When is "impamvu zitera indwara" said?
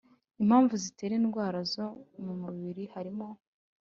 0.43-1.59